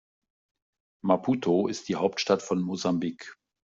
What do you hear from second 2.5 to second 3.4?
Mosambik.